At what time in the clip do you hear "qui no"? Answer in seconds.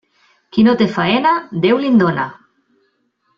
0.55-0.73